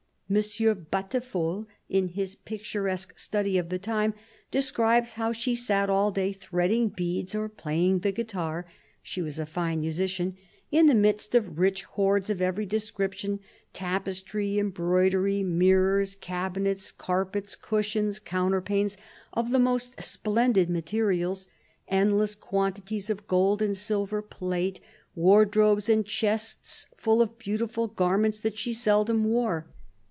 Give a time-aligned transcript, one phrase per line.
[0.33, 0.37] M.
[0.37, 4.13] Batiffol, in his picturesque study of the time,
[4.49, 8.65] describes how she sat all day threading beads or playing the guitar
[9.03, 10.37] she was a fine musician—
[10.71, 13.41] in the midst of rich hoards of every description:
[13.73, 18.95] tapestry, embroidery, mirrors, cabinets, THE BISHOP OF LUgON 8i carpets, cushions, counterpanes,
[19.33, 21.49] of the most splendid materials;
[21.89, 24.79] endless quantities of gold and silver plate;
[25.13, 29.67] wardrobes and chests full of beautiful garments that she seldom wore.